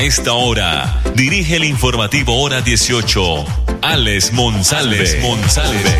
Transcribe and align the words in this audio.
A 0.00 0.02
esta 0.02 0.32
hora, 0.32 1.02
dirige 1.14 1.56
el 1.56 1.64
informativo 1.64 2.42
Hora 2.42 2.62
18, 2.62 3.20
Alex 3.82 4.32
Monsalve. 4.32 5.04
Monsalve. 5.20 5.92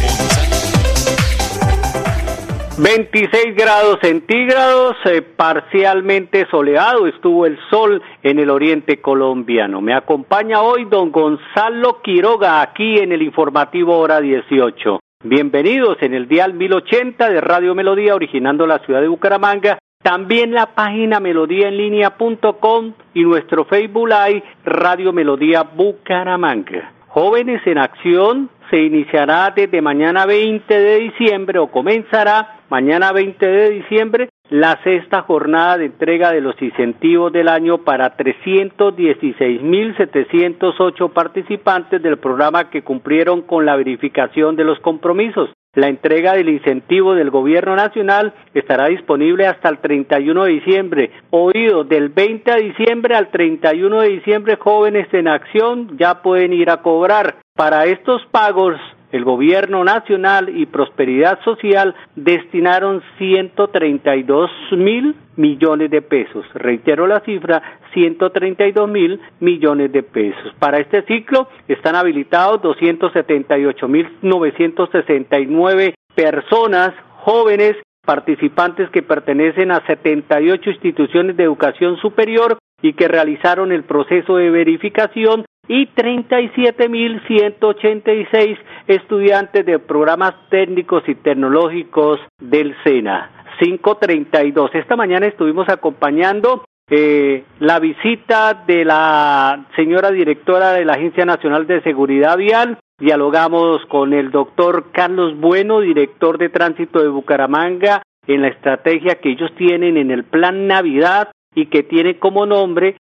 26 2.79 3.55
grados 3.55 3.99
centígrados, 4.01 4.97
eh, 5.05 5.21
parcialmente 5.21 6.47
soleado 6.51 7.09
estuvo 7.09 7.45
el 7.45 7.59
sol 7.69 8.03
en 8.23 8.39
el 8.39 8.49
oriente 8.49 9.03
colombiano. 9.03 9.83
Me 9.83 9.93
acompaña 9.93 10.63
hoy 10.63 10.87
don 10.87 11.13
Gonzalo 11.13 12.01
Quiroga 12.01 12.63
aquí 12.63 13.01
en 13.01 13.13
el 13.13 13.21
informativo 13.21 13.99
hora 13.99 14.23
18. 14.23 14.99
Bienvenidos 15.25 15.99
en 16.01 16.15
el 16.15 16.27
dial 16.27 16.55
1080 16.55 17.29
de 17.29 17.43
Radio 17.43 17.75
Melodía, 17.75 18.15
originando 18.15 18.67
la 18.67 18.79
ciudad 18.79 19.03
de 19.03 19.09
Bucaramanga. 19.09 19.79
También 20.03 20.53
la 20.53 20.65
página 20.65 21.21
melodíaenlínea.com 21.21 22.93
y 23.13 23.23
nuestro 23.23 23.67
Facebook 23.67 24.09
Live 24.09 24.43
Radio 24.65 25.13
Melodía 25.13 25.63
Bucaramanga. 25.63 26.91
Jóvenes 27.09 27.61
en 27.67 27.77
Acción 27.77 28.49
se 28.71 28.79
iniciará 28.79 29.53
desde 29.55 29.83
mañana 29.83 30.25
20 30.25 30.73
de 30.73 31.01
diciembre 31.01 31.59
o 31.59 31.67
comenzará 31.67 32.61
mañana 32.71 33.13
20 33.13 33.47
de 33.47 33.71
diciembre 33.71 34.31
la 34.51 34.79
sexta 34.83 35.23
jornada 35.23 35.79
de 35.79 35.87
entrega 35.87 36.33
de 36.33 36.41
los 36.41 36.61
incentivos 36.61 37.33
del 37.33 37.47
año 37.49 37.79
para 37.79 38.17
316.708 38.17 41.13
participantes 41.13 42.03
del 42.03 42.19
programa 42.19 42.69
que 42.69 42.83
cumplieron 42.83 43.43
con 43.43 43.65
la 43.65 43.77
verificación 43.77 44.57
de 44.57 44.65
los 44.65 44.81
compromisos. 44.81 45.51
La 45.73 45.87
entrega 45.87 46.33
del 46.33 46.49
incentivo 46.49 47.15
del 47.15 47.31
Gobierno 47.31 47.77
Nacional 47.77 48.35
estará 48.53 48.89
disponible 48.89 49.47
hasta 49.47 49.69
el 49.69 49.79
31 49.79 50.45
de 50.45 50.51
diciembre. 50.51 51.13
Oído, 51.31 51.85
del 51.85 52.09
20 52.09 52.51
de 52.51 52.63
diciembre 52.63 53.15
al 53.15 53.31
31 53.31 54.01
de 54.01 54.09
diciembre, 54.09 54.57
jóvenes 54.57 55.07
en 55.15 55.29
acción 55.29 55.97
ya 55.97 56.23
pueden 56.23 56.53
ir 56.53 56.71
a 56.71 56.79
cobrar. 56.79 57.37
Para 57.55 57.85
estos 57.85 58.21
pagos, 58.33 58.75
el 59.13 59.25
Gobierno 59.25 59.85
Nacional 59.85 60.57
y 60.57 60.67
Prosperidad 60.67 61.41
Social 61.43 61.95
destinaron 62.17 63.03
132 63.19 64.51
mil 64.73 65.15
millones 65.37 65.91
de 65.91 66.03
pesos. 66.03 66.45
Reitero 66.55 67.07
la 67.07 67.21
cifra, 67.21 67.63
132 67.93 68.89
mil 68.89 69.21
millones 69.41 69.93
de 69.93 70.03
pesos. 70.03 70.55
Para 70.59 70.79
este 70.79 71.03
ciclo 71.03 71.49
están 71.69 71.97
habilitados 71.97 72.63
278 72.63 73.89
mil 73.89 74.09
969 74.23 75.95
personas 76.15 76.93
jóvenes 77.19 77.77
participantes 78.05 78.89
que 78.91 79.03
pertenecen 79.03 79.71
a 79.71 79.85
78 79.87 80.71
instituciones 80.71 81.37
de 81.37 81.45
educación 81.45 81.97
superior 81.99 82.59
y 82.83 82.93
que 82.95 83.09
realizaron 83.09 83.73
el 83.73 83.85
proceso 83.85 84.37
de 84.37 84.51
verificación 84.51 85.45
y 85.69 85.87
37.186 85.89 88.59
estudiantes 88.89 89.65
de 89.65 89.79
programas 89.79 90.35
técnicos 90.49 91.09
y 91.09 91.15
tecnológicos 91.15 92.19
del 92.41 92.75
SENA. 92.83 93.31
532. 93.61 94.75
Esta 94.75 94.97
mañana 94.97 95.27
estuvimos 95.27 95.69
acompañando 95.69 96.65
eh, 96.89 97.45
la 97.61 97.79
visita 97.79 98.65
de 98.67 98.85
la 98.85 99.67
señora 99.77 100.11
directora 100.11 100.73
de 100.73 100.85
la 100.85 100.95
Agencia 100.95 101.25
Nacional 101.25 101.69
de 101.69 101.81
Seguridad 101.83 102.37
Vial. 102.37 102.79
Dialogamos 102.99 103.87
con 103.87 104.13
el 104.13 104.33
doctor 104.33 104.87
Carlos 104.91 105.39
Bueno, 105.39 105.79
director 105.81 106.37
de 106.37 106.49
tránsito 106.49 107.01
de 107.01 107.09
Bucaramanga, 107.09 108.03
en 108.27 108.43
la 108.43 108.49
estrategia 108.49 109.21
que 109.21 109.31
ellos 109.31 109.55
tienen 109.57 109.97
en 109.97 110.11
el 110.11 110.25
Plan 110.25 110.67
Navidad 110.67 111.31
y 111.55 111.67
que 111.67 111.83
tiene 111.83 112.19
como 112.19 112.47
nombre 112.47 112.97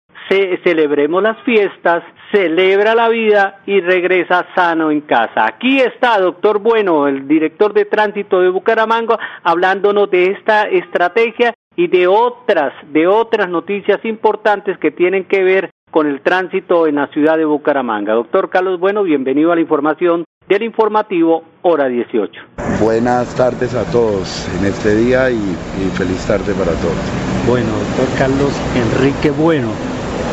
celebremos 0.62 1.22
las 1.22 1.42
fiestas, 1.42 2.04
celebra 2.32 2.94
la 2.94 3.08
vida 3.08 3.60
y 3.66 3.80
regresa 3.80 4.46
sano 4.54 4.90
en 4.90 5.00
casa. 5.02 5.46
Aquí 5.46 5.80
está, 5.80 6.18
doctor 6.20 6.60
Bueno, 6.60 7.08
el 7.08 7.26
director 7.26 7.72
de 7.72 7.84
tránsito 7.84 8.40
de 8.40 8.48
Bucaramanga, 8.48 9.18
hablándonos 9.42 10.10
de 10.10 10.26
esta 10.26 10.64
estrategia 10.64 11.54
y 11.74 11.88
de 11.88 12.06
otras, 12.06 12.72
de 12.92 13.06
otras 13.06 13.48
noticias 13.48 14.04
importantes 14.04 14.78
que 14.78 14.90
tienen 14.90 15.24
que 15.24 15.42
ver 15.42 15.70
con 15.90 16.06
el 16.06 16.20
tránsito 16.20 16.86
en 16.86 16.96
la 16.96 17.08
ciudad 17.08 17.36
de 17.36 17.44
Bucaramanga. 17.44 18.14
Doctor 18.14 18.48
Carlos 18.50 18.78
Bueno, 18.78 19.02
bienvenido 19.02 19.50
a 19.50 19.56
la 19.56 19.60
información 19.60 20.24
del 20.48 20.62
informativo 20.62 21.42
Hora 21.62 21.88
18. 21.88 22.40
Buenas 22.80 23.34
tardes 23.34 23.74
a 23.74 23.90
todos 23.90 24.48
en 24.58 24.66
este 24.66 24.94
día 24.94 25.30
y, 25.30 25.34
y 25.34 25.90
feliz 25.96 26.24
tarde 26.26 26.54
para 26.54 26.72
todos. 26.80 27.29
Bueno, 27.46 27.68
doctor 27.68 28.18
Carlos 28.18 28.52
Enrique 28.76 29.30
Bueno, 29.30 29.68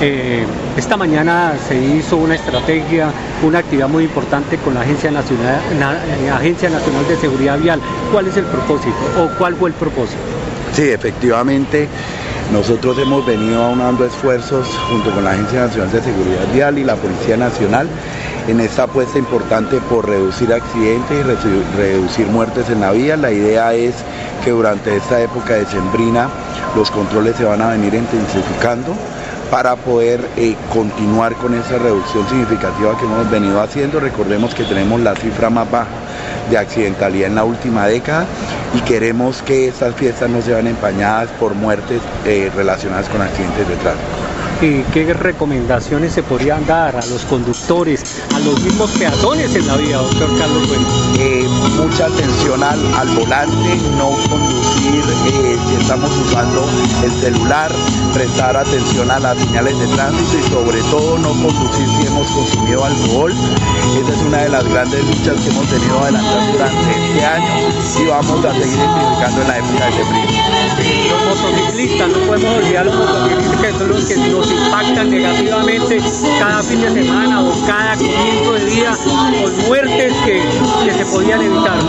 eh, 0.02 0.46
esta 0.78 0.96
mañana 0.98 1.54
se 1.68 1.76
hizo 1.76 2.18
una 2.18 2.36
estrategia, 2.36 3.10
una 3.42 3.60
actividad 3.60 3.88
muy 3.88 4.04
importante 4.04 4.58
con 4.58 4.76
la 4.76 4.82
Agencia 4.82 5.10
Nacional, 5.10 5.60
eh, 5.72 6.30
Agencia 6.30 6.70
Nacional 6.70 7.08
de 7.08 7.16
Seguridad 7.16 7.58
Vial. 7.58 7.80
¿Cuál 8.12 8.28
es 8.28 8.38
el 8.38 8.46
propósito 8.46 8.96
o 9.20 9.38
cuál 9.38 9.56
fue 9.56 9.70
el 9.70 9.76
propósito? 9.76 10.20
Sí, 10.74 10.84
efectivamente, 10.90 11.88
nosotros 12.54 12.98
hemos 13.00 13.26
venido 13.26 13.64
aunando 13.64 14.06
esfuerzos 14.06 14.68
junto 14.90 15.12
con 15.12 15.24
la 15.24 15.32
Agencia 15.32 15.62
Nacional 15.62 15.92
de 15.92 16.02
Seguridad 16.02 16.54
Vial 16.54 16.78
y 16.78 16.84
la 16.84 16.96
Policía 16.96 17.38
Nacional 17.38 17.88
en 18.48 18.62
esta 18.62 18.84
apuesta 18.84 19.20
importante 19.20 19.80
por 19.90 20.08
reducir 20.08 20.54
accidentes 20.54 21.18
y 21.20 21.78
reducir 21.78 22.28
muertes 22.28 22.70
en 22.70 22.82
la 22.82 22.92
vía. 22.92 23.18
La 23.18 23.32
idea 23.32 23.74
es 23.74 23.96
que 24.44 24.52
durante 24.52 24.96
esta 24.96 25.22
época 25.22 25.56
de 25.56 25.66
sembrina 25.66 26.30
los 26.76 26.90
controles 26.90 27.36
se 27.36 27.44
van 27.44 27.62
a 27.62 27.70
venir 27.70 27.94
intensificando 27.94 28.94
para 29.52 29.76
poder 29.76 30.20
eh, 30.36 30.56
continuar 30.74 31.36
con 31.36 31.54
esa 31.54 31.78
reducción 31.78 32.28
significativa 32.28 32.98
que 32.98 33.06
hemos 33.06 33.30
venido 33.30 33.62
haciendo. 33.62 34.00
Recordemos 34.00 34.54
que 34.54 34.64
tenemos 34.64 35.00
la 35.02 35.16
cifra 35.16 35.50
más 35.50 35.70
baja 35.70 35.88
de 36.50 36.58
accidentalidad 36.58 37.28
en 37.30 37.36
la 37.36 37.44
última 37.44 37.88
década 37.88 38.26
y 38.74 38.82
queremos 38.82 39.42
que 39.42 39.68
estas 39.68 39.96
fiestas 39.96 40.30
no 40.30 40.42
sean 40.42 40.68
empañadas 40.68 41.30
por 41.40 41.54
muertes 41.56 42.02
eh, 42.26 42.52
relacionadas 42.56 43.10
con 43.10 43.22
accidentes 43.22 43.68
de 43.68 43.76
tráfico. 43.76 44.17
¿Y 44.60 44.82
qué 44.92 45.14
recomendaciones 45.14 46.14
se 46.14 46.24
podrían 46.24 46.66
dar 46.66 46.96
a 46.96 47.06
los 47.06 47.26
conductores, 47.26 48.24
a 48.34 48.40
los 48.40 48.60
mismos 48.62 48.90
peatones 48.98 49.54
en 49.54 49.68
la 49.68 49.76
vía, 49.78 49.98
doctor 49.98 50.36
Carlos 50.36 50.68
Bueno? 50.68 50.88
Eh, 51.20 51.46
mucha 51.78 52.08
atención 52.08 52.64
al, 52.64 52.80
al, 52.96 53.08
volante, 53.10 53.78
no 53.98 54.10
conducir 54.28 55.04
eh, 55.28 55.58
si 55.68 55.76
estamos 55.76 56.10
usando 56.26 56.66
el 57.04 57.12
celular, 57.12 57.72
prestar 58.16 58.58
atención 58.58 59.12
a 59.12 59.20
las 59.20 59.38
señales 59.38 59.78
de 59.78 59.88
tránsito 59.90 60.40
y 60.40 60.50
sobre 60.50 60.82
todo 60.90 61.20
no 61.20 61.30
conducir 61.30 61.88
si 61.88 62.08
hemos 62.08 62.28
consumido 62.32 62.84
alcohol. 62.84 63.34
Esa 64.02 64.12
es 64.12 64.22
una 64.26 64.38
de 64.40 64.50
las 64.50 64.68
grandes 64.68 65.04
luchas 65.06 65.40
que 65.40 65.50
hemos 65.50 65.68
tenido 65.68 66.00
adelantar 66.00 66.52
durante 66.52 67.06
este 67.06 67.26
año 67.26 67.70
y 68.00 68.06
vamos 68.08 68.46
a 68.46 68.54
seguir 68.54 68.80
identificando 68.80 69.42
en 69.42 69.48
la 69.48 69.58
época 69.60 69.86
de 69.86 69.92
febrero. 69.92 70.48
Los 71.10 71.42
motociclistas, 71.42 72.10
no 72.10 72.20
podemos 72.26 72.56
olvidar 72.58 72.86
los 72.86 72.96
motociclistas 72.96 73.62
que 73.62 73.72
son 73.74 73.90
los 73.90 74.08
que 74.08 74.16
impactan 74.54 75.10
negativamente 75.10 76.00
cada 76.40 76.64
fin 76.64 76.82
de 76.82 76.92
semana 76.92 77.42
o 77.42 77.52
cada 77.66 77.96
comienzo 77.96 78.54
de 78.54 78.66
día 78.66 78.92
con 78.92 79.68
muertes 79.68 80.14
que, 80.26 80.42
que 80.86 80.94
se 80.94 81.06
podían 81.06 81.42
evitar. 81.42 81.80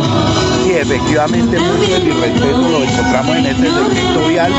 Sí, 0.64 0.72
efectivamente, 0.72 1.58
mucho 1.58 1.92
de 1.92 2.00
mi 2.00 2.10
respeto 2.10 2.58
lo 2.58 2.82
encontramos 2.82 3.36
en 3.36 3.46
este 3.46 3.66
segmento 3.70 4.28
vial, 4.28 4.52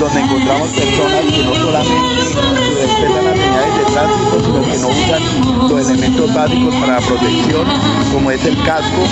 donde 0.00 0.20
encontramos 0.20 0.68
personas 0.70 1.24
que 1.24 1.42
no 1.44 1.54
solamente 1.54 2.56
respetan 2.80 3.24
las 3.24 3.38
señales 3.38 3.78
de 3.78 3.84
tránsito, 3.92 4.40
sino 4.44 4.60
que 4.62 4.78
no 4.78 4.88
usan 4.88 5.68
los 5.68 5.90
elementos 5.90 6.34
básicos 6.34 6.74
para 6.76 7.00
la 7.00 7.06
protección, 7.06 7.66
como 8.12 8.30
es 8.30 8.44
el 8.44 8.56
casco, 8.62 9.02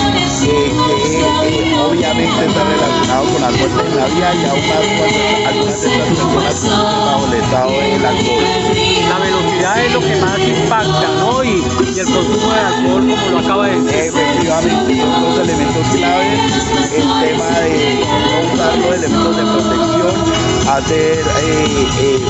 eh, 0.43 0.73
que 0.87 1.71
eh, 1.71 1.77
obviamente 1.79 2.47
está 2.47 2.65
relacionado 2.65 3.25
con 3.33 3.43
la 3.43 3.51
muerte 3.51 3.89
en 3.89 3.97
la 3.97 4.07
vía 4.07 4.35
y 4.35 4.45
aún 4.49 4.69
más 4.69 4.85
cuando 4.99 5.49
algunas 5.49 5.83
de 5.83 5.89
estas 5.89 6.09
personas 6.09 6.69
bajo 6.69 7.27
el 7.27 7.35
estado 7.35 7.71
del 7.71 8.07
La 9.09 9.19
velocidad 9.19 9.85
es 9.85 9.93
lo 9.93 10.01
que 10.01 10.17
más 10.17 10.39
impacta, 10.39 11.09
¿no? 11.21 11.45
Y, 11.45 11.65
el 11.99 12.07
consumo 12.07 12.53
de 12.53 12.61
alcohol, 12.61 13.03
como 13.07 13.31
lo 13.31 13.39
acaba 13.39 13.67
de 13.67 13.81
decir. 13.81 14.01
Efectivamente, 14.01 14.95
dos 15.21 15.39
elementos 15.39 15.87
claves, 15.89 16.41
el 16.93 17.03
tema 17.03 17.51
de 17.61 18.01
no 18.01 18.55
usar 18.55 18.79
los 18.79 18.95
elementos 18.95 19.37
de 19.37 19.43
protección, 19.43 20.54
hacer 20.69 21.19
eh, 21.19 21.87
eh, 22.01 22.21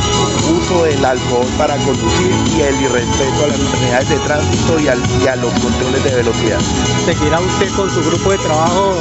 uso 0.50 0.84
del 0.84 1.04
alcohol 1.04 1.46
para 1.56 1.76
conducir 1.78 2.32
y 2.56 2.60
el 2.60 2.80
irrespeto 2.82 3.44
a 3.44 3.48
las 3.48 3.60
enfermedades 3.60 4.08
de 4.08 4.16
tránsito 4.16 4.80
y, 4.80 4.88
a 4.88 5.36
los 5.36 5.52
controles 5.54 6.04
de 6.04 6.10
velocidad. 6.10 6.60
¿Seguirá 7.04 7.40
usted 7.40 7.70
con 7.74 7.90
su 7.90 8.02
grupo 8.02 8.32
de 8.32 8.38
trabajo 8.38 8.94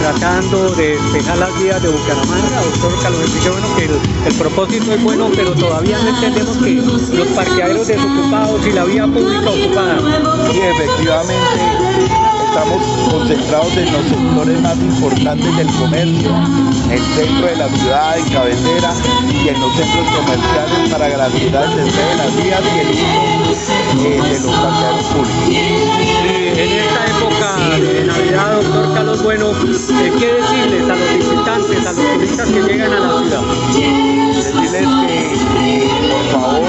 tratando 0.00 0.70
de 0.70 0.96
despejar 0.96 1.38
las 1.38 1.62
vías 1.62 1.82
de 1.82 1.88
Bucaramanga, 1.88 2.62
doctor 2.62 3.02
Carlos 3.02 3.20
Enrique? 3.22 3.50
Bueno, 3.50 3.66
que 3.76 4.28
el, 4.28 4.34
propósito 4.34 4.92
es 4.92 5.02
bueno, 5.02 5.30
pero 5.34 5.52
todavía 5.52 5.98
no 5.98 6.08
entendemos 6.08 6.56
que 6.58 6.74
los 6.74 7.28
parqueaderos 7.28 7.86
desocupados 7.86 8.66
y 8.66 8.72
la 8.72 8.84
vía 8.84 9.06
pública 9.06 9.50
ocupada. 9.50 9.98
Sí, 10.50 10.60
efectivamente 10.60 12.29
estamos 12.50 12.82
concentrados 13.08 13.76
en 13.76 13.92
los 13.92 14.04
sectores 14.06 14.60
más 14.60 14.76
importantes 14.76 15.56
del 15.56 15.68
comercio, 15.68 16.30
en 16.86 16.90
el 16.90 17.00
centro 17.14 17.46
de 17.46 17.56
la 17.56 17.68
ciudad, 17.68 18.18
en 18.18 18.28
cabecera 18.28 18.92
y 19.32 19.48
en 19.48 19.60
los 19.60 19.72
centros 19.76 20.06
comerciales 20.16 20.90
para 20.90 21.08
garantizar 21.08 21.64
el 21.64 21.76
deseo 21.76 22.08
de 22.08 22.16
las 22.16 22.36
vías 22.36 22.62
y 22.74 22.78
el 22.80 22.88
uso 22.88 23.72
eh, 24.02 24.20
de 24.20 24.40
los 24.40 24.52
parqueaderos 24.56 25.06
públicos. 25.06 25.46
en 26.58 26.72
esta 26.72 27.06
época 27.06 27.48
de 27.78 28.04
Navidad, 28.04 28.52
doctor 28.62 28.94
Carlos 28.94 29.22
Bueno, 29.22 29.50
eh, 29.52 30.12
¿qué 30.18 30.34
decirles 30.34 30.90
a 30.90 30.96
los 30.96 31.10
visitantes, 31.18 31.86
a 31.86 31.92
los 31.92 32.12
turistas 32.14 32.48
que 32.48 32.62
llegan 32.62 32.92
a 32.92 32.98
la 32.98 33.20
ciudad? 33.20 33.42
Decirles 34.34 34.88
que, 35.06 35.88
por 36.10 36.40
favor, 36.40 36.62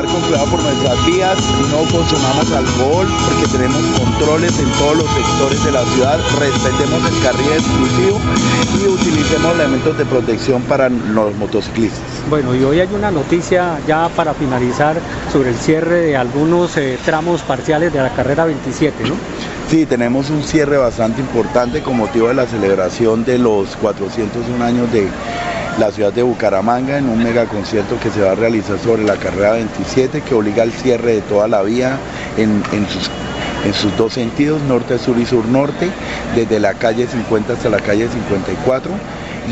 andar 0.00 0.14
con 0.14 0.22
cuidado 0.22 0.46
por 0.46 0.62
nuestras 0.62 1.06
vías, 1.06 1.36
no 1.70 1.78
consumamos 1.90 2.50
alcohol 2.52 3.06
porque 3.28 3.52
tenemos 3.52 3.82
controles 3.98 4.58
en 4.58 4.70
todos 4.72 4.96
los 4.98 5.06
sectores 5.10 5.64
de 5.64 5.72
la 5.72 5.84
ciudad, 5.84 6.18
respetemos 6.38 7.04
el 7.10 7.22
carril 7.22 7.52
exclusivo 7.52 8.20
y 8.80 8.88
utilicemos 8.88 9.54
elementos 9.54 9.98
de 9.98 10.04
protección 10.06 10.62
para 10.62 10.88
los 10.88 11.34
motociclistas. 11.36 12.00
Bueno, 12.28 12.54
y 12.54 12.64
hoy 12.64 12.80
hay 12.80 12.88
una 12.94 13.10
noticia 13.10 13.78
ya 13.86 14.08
para 14.10 14.32
finalizar 14.34 14.96
sobre 15.32 15.50
el 15.50 15.56
cierre 15.56 16.00
de 16.00 16.16
algunos 16.16 16.76
eh, 16.76 16.98
tramos 17.04 17.42
parciales 17.42 17.92
de 17.92 18.00
la 18.00 18.10
carrera 18.10 18.44
27, 18.46 19.04
¿no? 19.04 19.14
Sí, 19.68 19.86
tenemos 19.86 20.30
un 20.30 20.42
cierre 20.42 20.78
bastante 20.78 21.20
importante 21.20 21.82
con 21.82 21.96
motivo 21.96 22.28
de 22.28 22.34
la 22.34 22.46
celebración 22.46 23.24
de 23.24 23.38
los 23.38 23.76
401 23.76 24.64
años 24.64 24.90
de 24.92 25.08
la 25.78 25.90
ciudad 25.90 26.12
de 26.12 26.22
Bucaramanga 26.22 26.98
en 26.98 27.08
un 27.08 27.22
mega 27.22 27.46
concierto 27.46 27.98
que 28.02 28.10
se 28.10 28.20
va 28.20 28.32
a 28.32 28.34
realizar 28.34 28.78
sobre 28.78 29.04
la 29.04 29.16
carrera 29.16 29.52
27 29.52 30.22
que 30.22 30.34
obliga 30.34 30.62
al 30.62 30.72
cierre 30.72 31.14
de 31.14 31.20
toda 31.22 31.48
la 31.48 31.62
vía 31.62 31.98
en, 32.36 32.62
sus 32.88 33.10
en 33.64 33.74
sus 33.74 33.96
dos 33.96 34.14
sentidos, 34.14 34.62
norte, 34.62 34.98
sur 34.98 35.18
y 35.18 35.26
sur-norte, 35.26 35.88
desde 36.34 36.58
la 36.60 36.74
calle 36.74 37.06
50 37.06 37.52
hasta 37.52 37.68
la 37.68 37.78
calle 37.78 38.08
54 38.08 38.90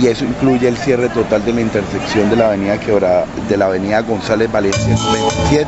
y 0.01 0.07
eso 0.07 0.25
incluye 0.25 0.69
el 0.69 0.77
cierre 0.77 1.09
total 1.09 1.45
de 1.45 1.53
la 1.53 1.61
intersección 1.61 2.31
de 2.31 2.37
la 2.37 2.49
avenida 2.49 2.79
Quebra, 2.79 3.25
de 3.49 3.57
la 3.57 3.67
avenida 3.67 4.01
González 4.03 4.51
Valencia 4.51 4.87
27. 4.87 5.67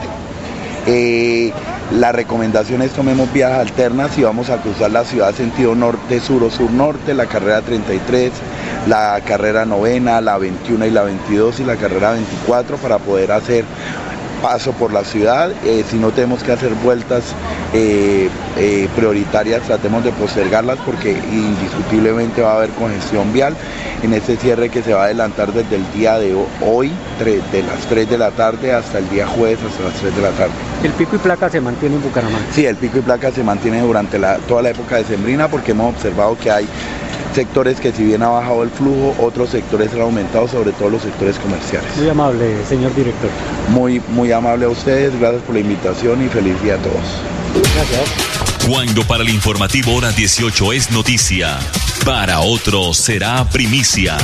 Eh, 0.87 1.52
la 1.92 2.12
recomendación 2.12 2.82
es 2.82 2.92
tomemos 2.92 3.32
vías 3.32 3.52
alternas 3.52 4.16
y 4.16 4.22
vamos 4.22 4.48
a 4.50 4.58
cruzar 4.58 4.90
la 4.92 5.04
ciudad 5.04 5.34
sentido 5.34 5.75
norte-sur 5.75 6.44
o 6.44 6.50
sur-norte, 6.50 7.14
la 7.14 7.26
carrera 7.26 7.62
33, 7.62 8.31
la 8.87 9.20
carrera 9.26 9.64
novena, 9.64 10.20
la 10.20 10.38
21 10.38 10.87
y 10.87 10.90
la 10.90 11.02
22 11.02 11.60
y 11.60 11.64
la 11.64 11.76
carrera 11.76 12.12
24 12.12 12.76
para 12.76 12.98
poder 12.98 13.32
hacer 13.32 13.64
paso 14.40 14.72
por 14.72 14.92
la 14.92 15.04
ciudad. 15.04 15.52
Eh, 15.64 15.84
si 15.88 15.96
no 15.96 16.10
tenemos 16.10 16.42
que 16.42 16.52
hacer 16.52 16.72
vueltas 16.75 17.34
eh, 17.72 18.28
eh, 18.56 18.88
prioritarias, 18.96 19.62
tratemos 19.62 20.04
de 20.04 20.12
postergarlas 20.12 20.78
porque 20.84 21.12
indiscutiblemente 21.12 22.42
va 22.42 22.52
a 22.52 22.56
haber 22.56 22.70
congestión 22.70 23.32
vial 23.32 23.56
en 24.02 24.14
este 24.14 24.37
cierre 24.37 24.70
que 24.70 24.82
se 24.82 24.94
va 24.94 25.02
a 25.02 25.04
adelantar 25.06 25.52
desde 25.52 25.76
el 25.76 25.92
día 25.92 26.19
de 26.19 26.34
hoy, 26.60 26.92
de 27.19 27.62
las 27.62 27.87
3 27.88 28.08
de 28.08 28.19
la 28.19 28.31
tarde 28.31 28.72
hasta 28.72 28.98
el 28.98 29.08
día 29.10 29.26
jueves 29.26 29.58
hasta 29.62 29.84
las 29.84 29.94
3 29.94 30.16
de 30.16 30.22
la 30.22 30.31
tarde. 30.31 30.52
¿El 30.82 30.92
pico 30.92 31.16
y 31.16 31.19
placa 31.19 31.50
se 31.50 31.60
mantiene 31.60 31.96
en 31.96 32.02
Bucaramanga? 32.02 32.46
Sí, 32.52 32.64
el 32.64 32.76
pico 32.76 32.98
y 32.98 33.02
placa 33.02 33.31
se 33.31 33.44
mantiene 33.44 33.81
durante 33.82 34.19
toda 34.48 34.62
la 34.62 34.70
época 34.70 34.96
de 34.96 35.04
Sembrina 35.04 35.48
porque 35.48 35.72
hemos 35.72 35.94
observado 35.94 36.37
que 36.38 36.50
hay 36.50 36.66
sectores 37.34 37.80
que 37.80 37.92
si 37.92 38.04
bien 38.04 38.22
ha 38.22 38.28
bajado 38.28 38.62
el 38.62 38.70
flujo, 38.70 39.14
otros 39.20 39.50
sectores 39.50 39.92
han 39.92 40.00
aumentado, 40.00 40.48
sobre 40.48 40.72
todo 40.72 40.90
los 40.90 41.02
sectores 41.02 41.38
comerciales. 41.38 41.96
Muy 41.96 42.08
amable, 42.08 42.64
señor 42.68 42.94
director. 42.94 43.30
Muy, 43.68 44.00
muy 44.08 44.32
amable 44.32 44.66
a 44.66 44.68
ustedes, 44.68 45.18
gracias 45.18 45.42
por 45.42 45.54
la 45.54 45.60
invitación 45.60 46.24
y 46.24 46.28
feliz 46.28 46.60
día 46.62 46.74
a 46.74 46.78
todos. 46.78 47.04
Gracias. 47.74 48.68
Cuando 48.68 49.02
para 49.04 49.22
el 49.22 49.30
informativo 49.30 49.94
hora 49.94 50.12
18 50.12 50.72
es 50.72 50.90
noticia, 50.90 51.58
para 52.04 52.40
otros 52.40 52.98
será 52.98 53.44
primicia. 53.46 54.16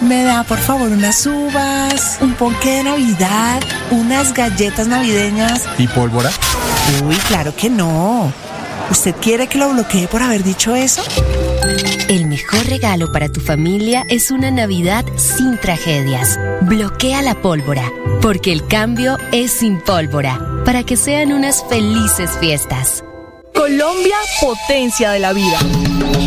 ¿Me 0.00 0.24
da 0.24 0.44
por 0.44 0.58
favor 0.58 0.90
unas 0.90 1.26
uvas, 1.26 2.18
un 2.20 2.34
ponque 2.34 2.76
de 2.76 2.84
Navidad, 2.84 3.62
unas 3.90 4.32
galletas 4.32 4.88
navideñas? 4.88 5.68
¿Y 5.78 5.86
pólvora? 5.88 6.30
Uy, 7.04 7.14
claro 7.28 7.54
que 7.54 7.68
no. 7.68 8.32
¿Usted 8.90 9.14
quiere 9.16 9.46
que 9.46 9.58
lo 9.58 9.70
bloquee 9.72 10.08
por 10.08 10.22
haber 10.22 10.42
dicho 10.42 10.74
eso? 10.74 11.02
El 12.08 12.26
mejor 12.26 12.66
regalo 12.66 13.12
para 13.12 13.28
tu 13.28 13.40
familia 13.40 14.04
es 14.08 14.30
una 14.30 14.50
Navidad 14.50 15.04
sin 15.16 15.58
tragedias. 15.58 16.38
Bloquea 16.62 17.22
la 17.22 17.40
pólvora, 17.40 17.90
porque 18.20 18.52
el 18.52 18.66
cambio 18.66 19.16
es 19.32 19.52
sin 19.52 19.80
pólvora, 19.80 20.40
para 20.64 20.82
que 20.82 20.96
sean 20.96 21.32
unas 21.32 21.64
felices 21.68 22.32
fiestas. 22.40 23.04
Colombia, 23.54 24.16
potencia 24.40 25.12
de 25.12 25.20
la 25.20 25.32
vida. 25.32 25.58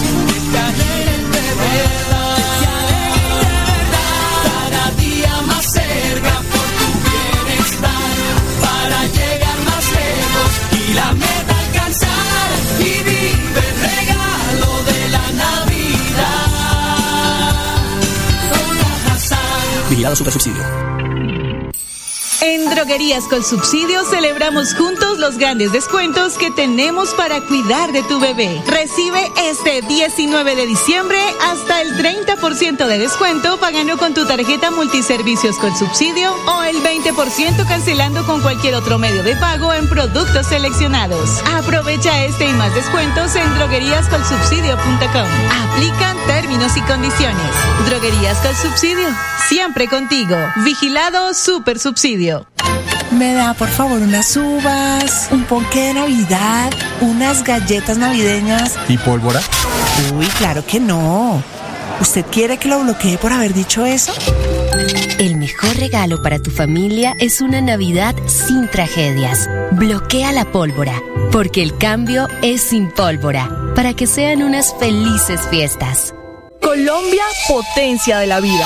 Vigilado 20.02 20.16
Super 20.16 20.32
Subsidio. 20.34 20.91
En 22.44 22.68
Droguerías 22.72 23.26
con 23.26 23.44
Subsidio 23.44 24.04
celebramos 24.04 24.74
juntos 24.74 25.20
los 25.20 25.38
grandes 25.38 25.72
descuentos 25.72 26.40
que 26.40 26.50
tenemos 26.50 27.14
para 27.14 27.40
cuidar 27.42 27.92
de 27.92 28.02
tu 28.02 28.20
bebé. 28.20 28.60
Recibe 28.66 29.32
este 29.38 29.84
19 29.84 30.56
de 30.56 30.66
diciembre 30.66 31.20
hasta 31.52 31.82
el 31.82 31.94
30% 31.96 32.88
de 32.88 32.98
descuento 32.98 33.60
pagando 33.60 33.96
con 33.98 34.16
tu 34.16 34.26
tarjeta 34.26 34.72
multiservicios 34.72 35.58
con 35.58 35.78
subsidio 35.78 36.34
o 36.48 36.64
el 36.64 36.78
20% 36.78 37.68
cancelando 37.68 38.26
con 38.26 38.42
cualquier 38.42 38.74
otro 38.74 38.98
medio 38.98 39.22
de 39.22 39.36
pago 39.36 39.72
en 39.74 39.88
productos 39.88 40.48
seleccionados. 40.48 41.44
Aprovecha 41.54 42.26
este 42.26 42.46
y 42.50 42.54
más 42.54 42.74
descuentos 42.74 43.36
en 43.36 43.54
drogueríascolsubsidio.com. 43.54 45.28
Aplican 45.70 46.18
términos 46.26 46.76
y 46.76 46.82
condiciones. 46.82 47.52
Droguerías 47.86 48.40
con 48.40 48.56
Subsidio, 48.56 49.10
siempre 49.48 49.88
contigo. 49.88 50.38
Vigilado 50.66 51.36
Super 51.36 51.78
Subsidio. 51.78 52.31
¿Me 53.12 53.34
da 53.34 53.54
por 53.54 53.68
favor 53.68 54.02
unas 54.02 54.36
uvas, 54.38 55.28
un 55.32 55.44
ponque 55.44 55.88
de 55.88 55.94
Navidad, 55.96 56.72
unas 57.02 57.44
galletas 57.44 57.98
navideñas? 57.98 58.76
¿Y 58.88 58.98
pólvora? 58.98 59.42
Uy, 60.16 60.26
claro 60.38 60.66
que 60.66 60.80
no. 60.80 61.44
¿Usted 62.00 62.26
quiere 62.32 62.58
que 62.58 62.70
lo 62.70 62.80
bloquee 62.80 63.18
por 63.18 63.34
haber 63.34 63.54
dicho 63.54 63.86
eso? 63.86 64.14
El 65.20 65.36
mejor 65.36 65.76
regalo 65.76 66.24
para 66.24 66.40
tu 66.40 66.50
familia 66.50 67.16
es 67.20 67.42
una 67.42 67.62
Navidad 67.62 68.16
sin 68.26 68.68
tragedias. 68.70 69.48
Bloquea 69.74 70.32
la 70.32 70.52
pólvora, 70.52 71.00
porque 71.32 71.62
el 71.62 71.78
cambio 71.78 72.28
es 72.42 72.62
sin 72.62 72.90
pólvora, 72.90 73.50
para 73.76 73.94
que 73.94 74.08
sean 74.08 74.42
unas 74.42 74.74
felices 74.80 75.42
fiestas. 75.50 76.16
Colombia, 76.62 77.24
potencia 77.48 78.18
de 78.18 78.28
la 78.28 78.40
vida. 78.40 78.66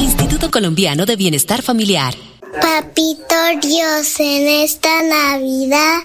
Instituto 0.00 0.50
Colombiano 0.50 1.04
de 1.04 1.16
Bienestar 1.16 1.60
Familiar. 1.60 2.14
Papito 2.60 3.36
Dios, 3.60 4.18
en 4.18 4.46
esta 4.48 5.02
Navidad 5.02 6.02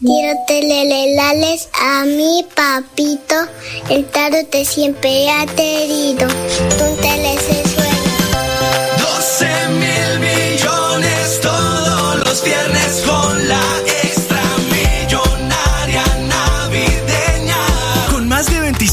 quiero 0.00 0.38
telelelales 0.46 1.68
a 1.74 2.04
mi 2.04 2.46
papito. 2.54 3.34
El 3.88 4.06
tarot 4.06 4.48
te 4.50 4.64
siempre 4.64 5.28
ha 5.30 5.46
querido. 5.46 6.26
Un 6.26 6.96
suena. 6.96 7.98
12 8.98 9.46
mil 9.68 10.20
millones 10.20 11.40
todos 11.40 12.24
los 12.24 12.44
viernes 12.44 12.69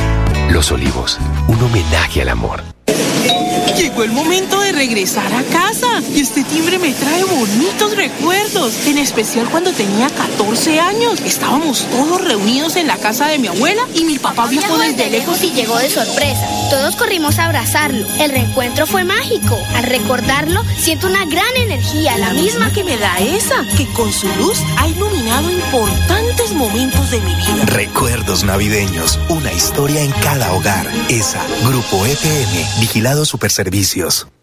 Los 0.49 0.73
Olivos, 0.73 1.19
un 1.47 1.63
homenaje 1.63 2.23
al 2.23 2.31
amor. 2.31 2.78
Llegó 3.77 4.03
el 4.03 4.13
momento 4.13 4.61
de 4.61 4.73
regresar 4.73 5.33
a 5.33 5.43
casa 5.45 5.87
y 6.15 6.21
este 6.21 6.43
timbre 6.45 6.79
me 6.79 6.93
trae 6.93 7.23
bonitos 7.25 7.97
recuerdos, 7.97 8.87
en 8.87 8.99
especial 8.99 9.49
cuando 9.51 9.73
tenía 9.73 10.09
14 10.09 10.81
años. 10.81 11.21
Estábamos 11.21 11.87
todos 11.91 12.25
reunidos 12.25 12.77
en 12.77 12.87
la 12.87 12.97
casa 12.97 13.27
de 13.27 13.39
mi 13.39 13.49
abuela 13.49 13.83
y 13.95 14.05
mi 14.05 14.19
papá 14.19 14.47
viajó 14.47 14.79
desde 14.79 15.11
lejos 15.11 15.43
y 15.45 15.53
llegó 15.53 15.77
de 15.79 15.91
sorpresa. 15.91 16.49
Todos 16.71 16.97
corrimos 16.97 17.39
a 17.39 17.47
abrazarlo. 17.47 18.07
El 18.19 18.31
reencuentro 18.31 18.87
fue 18.87 19.05
mágico. 19.05 19.59
Al 19.75 19.85
recordarlo, 19.85 20.65
siento 20.79 21.07
una 21.07 21.25
gran 21.27 21.57
energía, 21.57 22.17
la, 22.19 22.33
misma 22.33 22.73
que 22.73 22.85
me 22.85 22.97
da 22.97 23.19
esa, 23.19 23.65
que 23.77 23.87
con 23.93 24.13
su 24.13 24.29
luz 24.37 24.59
ha 24.77 24.89
iluminado 24.89 25.51
importantes 25.51 26.53
momentos 26.53 27.11
de 27.11 27.21
mi 27.21 27.35
vida. 27.35 27.65
Recuerdos 27.67 28.45
navideños, 28.45 29.19
una 29.29 29.53
historia 29.53 30.03
en 30.03 30.13
cada 30.13 30.53
hogar. 30.53 30.91
Esa, 31.09 31.45
Grupo 31.67 32.05
FM, 32.07 32.67
Vigilado 32.81 33.25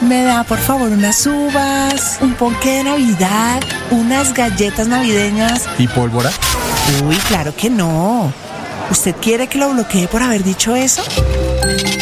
Me 0.02 0.24
da 0.24 0.44
por 0.44 0.60
favor 0.60 0.92
unas 0.92 1.26
uvas, 1.26 2.20
un 2.22 2.36
ponque 2.36 2.78
de 2.78 2.84
Navidad, 2.84 3.62
unas 3.92 4.34
galletas 4.34 4.88
navideñas. 4.88 5.64
¿Y 5.78 5.88
pólvora? 5.88 6.32
Uy, 7.06 7.16
claro 7.28 7.56
que 7.56 7.70
no. 7.70 8.32
¿Usted 8.92 9.16
quiere 9.16 9.48
que 9.48 9.58
lo 9.58 9.74
bloquee 9.74 10.08
por 10.08 10.22
haber 10.22 10.44
dicho 10.44 10.76
eso? 10.76 11.02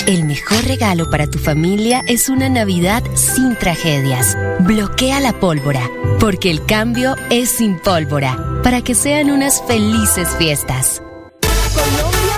El 0.06 0.26
mejor 0.26 0.66
regalo 0.66 1.10
para 1.10 1.28
tu 1.28 1.40
familia 1.40 2.04
es 2.08 2.28
una 2.28 2.50
Navidad 2.50 3.02
sin 3.16 3.56
tragedias. 3.56 4.38
Bloquea 4.60 5.22
la 5.22 5.40
pólvora, 5.40 5.90
porque 6.20 6.52
el 6.52 6.66
cambio 6.66 7.16
es 7.30 7.50
sin 7.50 7.80
pólvora, 7.80 8.38
para 8.64 8.82
que 8.82 8.96
sean 8.96 9.32
unas 9.32 9.64
felices 9.66 10.28
fiestas. 10.38 11.02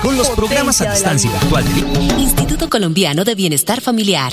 Con 0.02 0.16
los 0.16 0.28
programas 0.30 0.80
a 0.80 0.92
distancia 0.92 1.30
virtual 1.32 1.64
del 1.64 2.20
Instituto 2.20 2.70
Colombiano 2.70 3.24
de 3.24 3.34
Bienestar 3.34 3.80
Familiar. 3.80 4.32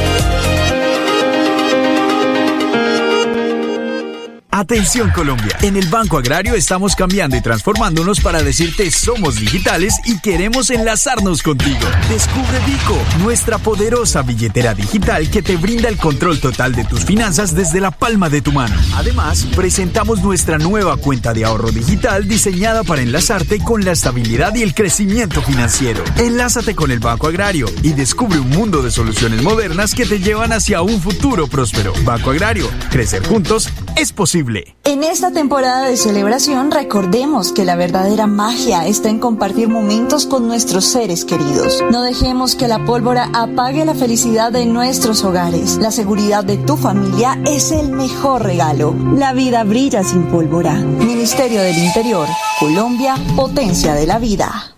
Atención 4.61 5.09
Colombia, 5.09 5.57
en 5.63 5.75
el 5.75 5.87
Banco 5.87 6.19
Agrario 6.19 6.53
estamos 6.53 6.95
cambiando 6.95 7.35
y 7.35 7.41
transformándonos 7.41 8.19
para 8.19 8.43
decirte 8.43 8.91
somos 8.91 9.39
digitales 9.39 9.95
y 10.05 10.19
queremos 10.19 10.69
enlazarnos 10.69 11.41
contigo. 11.41 11.79
Descubre 12.09 12.59
Vico, 12.67 12.95
nuestra 13.23 13.57
poderosa 13.57 14.21
billetera 14.21 14.75
digital 14.75 15.31
que 15.31 15.41
te 15.41 15.57
brinda 15.57 15.89
el 15.89 15.97
control 15.97 16.39
total 16.39 16.75
de 16.75 16.83
tus 16.83 17.05
finanzas 17.05 17.55
desde 17.55 17.81
la 17.81 17.89
palma 17.89 18.29
de 18.29 18.43
tu 18.43 18.51
mano. 18.51 18.75
Además, 18.93 19.47
presentamos 19.55 20.21
nuestra 20.21 20.59
nueva 20.59 20.95
cuenta 20.97 21.33
de 21.33 21.43
ahorro 21.43 21.71
digital 21.71 22.27
diseñada 22.27 22.83
para 22.83 23.01
enlazarte 23.01 23.57
con 23.57 23.83
la 23.83 23.93
estabilidad 23.93 24.53
y 24.53 24.61
el 24.61 24.75
crecimiento 24.75 25.41
financiero. 25.41 26.03
Enlázate 26.17 26.75
con 26.75 26.91
el 26.91 26.99
Banco 26.99 27.25
Agrario 27.25 27.65
y 27.81 27.93
descubre 27.93 28.37
un 28.37 28.51
mundo 28.51 28.83
de 28.83 28.91
soluciones 28.91 29.41
modernas 29.41 29.95
que 29.95 30.05
te 30.05 30.19
llevan 30.19 30.53
hacia 30.53 30.83
un 30.83 31.01
futuro 31.01 31.47
próspero. 31.47 31.93
Banco 32.03 32.29
Agrario, 32.29 32.69
crecer 32.91 33.25
juntos 33.25 33.71
es 33.95 34.13
posible. 34.13 34.75
En 34.83 35.03
esta 35.03 35.31
temporada 35.31 35.87
de 35.87 35.97
celebración 35.97 36.71
recordemos 36.71 37.51
que 37.51 37.65
la 37.65 37.75
verdadera 37.75 38.27
magia 38.27 38.85
está 38.85 39.09
en 39.09 39.19
compartir 39.19 39.67
momentos 39.67 40.25
con 40.25 40.47
nuestros 40.47 40.85
seres 40.85 41.25
queridos. 41.25 41.79
No 41.91 42.01
dejemos 42.01 42.55
que 42.55 42.67
la 42.67 42.83
pólvora 42.85 43.29
apague 43.33 43.85
la 43.85 43.95
felicidad 43.95 44.51
de 44.51 44.65
nuestros 44.65 45.23
hogares. 45.23 45.77
La 45.77 45.91
seguridad 45.91 46.43
de 46.43 46.57
tu 46.57 46.77
familia 46.77 47.39
es 47.45 47.71
el 47.71 47.89
mejor 47.91 48.43
regalo. 48.43 48.95
La 49.15 49.33
vida 49.33 49.63
brilla 49.63 50.03
sin 50.03 50.23
pólvora. 50.25 50.73
Ministerio 50.73 51.61
del 51.61 51.77
Interior, 51.77 52.27
Colombia, 52.59 53.15
potencia 53.35 53.93
de 53.93 54.07
la 54.07 54.19
vida. 54.19 54.75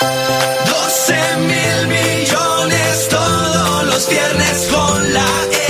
12 0.00 1.14
mil 1.46 1.88
millones 1.88 3.08
todos 3.08 3.86
los 3.86 4.08
viernes 4.08 4.68
con 4.70 5.12
la 5.14 5.63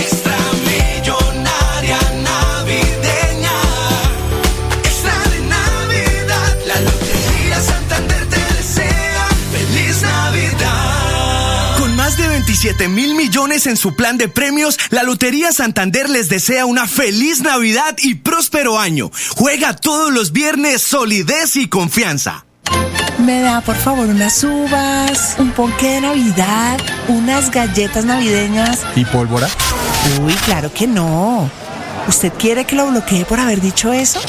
mil 12.88 13.14
millones 13.14 13.66
en 13.66 13.76
su 13.76 13.94
plan 13.94 14.16
de 14.16 14.28
premios, 14.28 14.78
la 14.88 15.02
Lotería 15.02 15.52
Santander 15.52 16.08
les 16.08 16.30
desea 16.30 16.64
una 16.64 16.86
feliz 16.86 17.42
Navidad 17.42 17.94
y 17.98 18.14
próspero 18.14 18.78
año. 18.78 19.10
Juega 19.36 19.76
todos 19.76 20.10
los 20.10 20.32
viernes 20.32 20.80
solidez 20.80 21.56
y 21.56 21.68
confianza. 21.68 22.46
Me 23.18 23.40
da 23.42 23.60
por 23.60 23.76
favor 23.76 24.08
unas 24.08 24.42
uvas, 24.44 25.36
un 25.38 25.50
ponque 25.50 25.88
de 25.88 26.00
Navidad, 26.00 26.78
unas 27.08 27.50
galletas 27.50 28.06
navideñas. 28.06 28.80
¿Y 28.96 29.04
pólvora? 29.04 29.48
Uy, 30.22 30.32
claro 30.46 30.72
que 30.72 30.86
no. 30.86 31.50
¿Usted 32.08 32.32
quiere 32.32 32.64
que 32.64 32.76
lo 32.76 32.86
bloquee 32.86 33.26
por 33.26 33.40
haber 33.40 33.60
dicho 33.60 33.92
eso? 33.92 34.20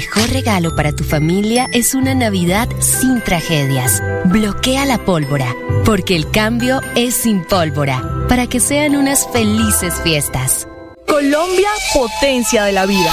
El 0.00 0.06
mejor 0.06 0.32
regalo 0.32 0.74
para 0.74 0.92
tu 0.92 1.04
familia 1.04 1.66
es 1.74 1.94
una 1.94 2.14
Navidad 2.14 2.70
sin 2.78 3.20
tragedias. 3.20 4.02
Bloquea 4.24 4.86
la 4.86 4.96
pólvora, 4.96 5.54
porque 5.84 6.16
el 6.16 6.30
cambio 6.30 6.80
es 6.96 7.14
sin 7.14 7.44
pólvora, 7.44 8.02
para 8.26 8.46
que 8.46 8.60
sean 8.60 8.96
unas 8.96 9.30
felices 9.30 10.00
fiestas. 10.02 10.66
Colombia, 11.06 11.68
potencia 11.92 12.64
de 12.64 12.72
la 12.72 12.86
vida. 12.86 13.10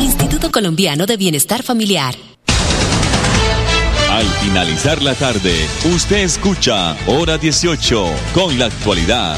Instituto 0.00 0.50
Colombiano 0.50 1.06
de 1.06 1.16
Bienestar 1.16 1.62
Familiar. 1.62 2.14
Al 4.10 4.26
finalizar 4.42 5.00
la 5.02 5.14
tarde, 5.14 5.52
usted 5.94 6.24
escucha 6.24 6.96
Hora 7.06 7.38
18 7.38 8.04
con 8.34 8.58
la 8.58 8.66
actualidad. 8.66 9.36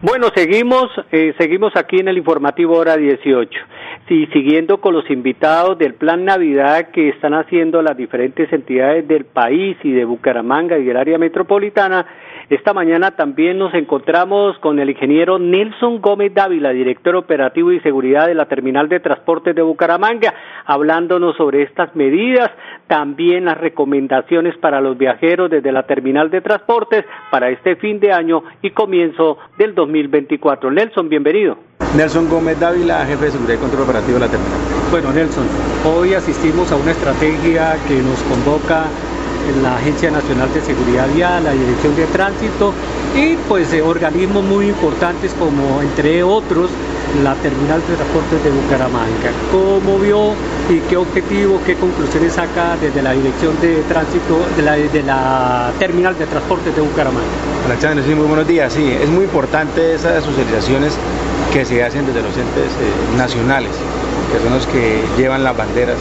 Bueno, 0.00 0.28
seguimos, 0.34 0.90
eh, 1.12 1.34
seguimos 1.38 1.72
aquí 1.76 1.98
en 1.98 2.08
el 2.08 2.16
informativo 2.16 2.78
Hora 2.78 2.96
18. 2.96 3.50
Sí, 4.06 4.26
siguiendo 4.34 4.82
con 4.82 4.92
los 4.92 5.08
invitados 5.10 5.78
del 5.78 5.94
Plan 5.94 6.26
Navidad 6.26 6.90
que 6.90 7.08
están 7.08 7.32
haciendo 7.32 7.80
las 7.80 7.96
diferentes 7.96 8.52
entidades 8.52 9.08
del 9.08 9.24
país 9.24 9.78
y 9.82 9.92
de 9.92 10.04
Bucaramanga 10.04 10.76
y 10.76 10.84
del 10.84 10.98
área 10.98 11.16
metropolitana, 11.16 12.04
esta 12.50 12.74
mañana 12.74 13.12
también 13.12 13.58
nos 13.58 13.72
encontramos 13.72 14.58
con 14.58 14.78
el 14.78 14.90
ingeniero 14.90 15.38
Nelson 15.38 16.00
Gómez 16.00 16.34
Dávila, 16.34 16.70
director 16.70 17.16
operativo 17.16 17.72
y 17.72 17.80
seguridad 17.80 18.26
de 18.26 18.34
la 18.34 18.46
Terminal 18.46 18.88
de 18.88 19.00
Transportes 19.00 19.54
de 19.54 19.62
Bucaramanga, 19.62 20.34
hablándonos 20.66 21.36
sobre 21.36 21.62
estas 21.62 21.96
medidas, 21.96 22.50
también 22.86 23.46
las 23.46 23.56
recomendaciones 23.56 24.56
para 24.58 24.80
los 24.82 24.98
viajeros 24.98 25.50
desde 25.50 25.72
la 25.72 25.84
Terminal 25.84 26.30
de 26.30 26.42
Transportes 26.42 27.04
para 27.30 27.48
este 27.48 27.76
fin 27.76 27.98
de 27.98 28.12
año 28.12 28.42
y 28.60 28.70
comienzo 28.70 29.38
del 29.56 29.74
2024. 29.74 30.70
Nelson, 30.70 31.08
bienvenido. 31.08 31.56
Nelson 31.96 32.28
Gómez 32.28 32.58
Dávila, 32.58 33.06
jefe 33.06 33.26
de 33.26 33.30
seguridad 33.30 33.54
y 33.54 33.58
control 33.58 33.82
operativo 33.84 34.14
de 34.14 34.26
la 34.26 34.30
terminal. 34.30 34.58
Bueno, 34.90 35.12
Nelson, 35.12 35.46
hoy 35.86 36.14
asistimos 36.14 36.70
a 36.72 36.76
una 36.76 36.90
estrategia 36.90 37.76
que 37.86 38.02
nos 38.02 38.22
convoca 38.24 38.86
la 39.62 39.76
Agencia 39.76 40.10
Nacional 40.10 40.52
de 40.52 40.60
Seguridad 40.60 41.06
Vial, 41.14 41.44
la 41.44 41.52
Dirección 41.52 41.94
de 41.96 42.06
Tránsito 42.06 42.72
y 43.14 43.36
pues 43.48 43.72
eh, 43.72 43.82
organismos 43.82 44.42
muy 44.44 44.68
importantes 44.68 45.32
como 45.38 45.82
entre 45.82 46.22
otros 46.22 46.70
la 47.22 47.34
Terminal 47.36 47.80
de 47.86 47.94
Transportes 47.94 48.42
de 48.42 48.50
Bucaramanga. 48.50 49.30
¿Cómo 49.52 49.98
vio 49.98 50.32
y 50.68 50.80
qué 50.88 50.96
objetivo, 50.96 51.60
qué 51.64 51.74
conclusiones 51.76 52.32
saca 52.32 52.76
desde 52.80 53.02
la 53.02 53.12
Dirección 53.12 53.60
de 53.60 53.82
Tránsito 53.82 54.40
de 54.56 55.02
la, 55.02 55.70
Terminal 55.78 56.18
de 56.18 56.26
Transportes 56.26 56.74
de 56.74 56.82
Bucaramanga? 56.82 57.26
Alexander, 57.66 58.04
sí, 58.04 58.14
muy 58.14 58.26
buenos 58.26 58.48
días. 58.48 58.72
Sí, 58.72 58.90
es 58.90 59.08
muy 59.08 59.24
importante 59.24 59.94
esas 59.94 60.24
socializaciones 60.24 60.94
que 61.52 61.64
se 61.64 61.84
hacen 61.84 62.06
desde 62.06 62.22
los 62.22 62.36
entes 62.36 62.72
eh, 62.72 63.16
nacionales, 63.16 63.72
que 64.32 64.42
son 64.42 64.54
los 64.54 64.66
que 64.66 65.02
llevan 65.16 65.44
las 65.44 65.56
banderas 65.56 65.96